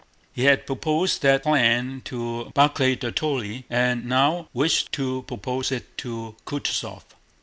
[0.33, 5.95] He had proposed that plan to Barclay de Tolly and now wished to propose it
[5.99, 7.03] to Kutúzov.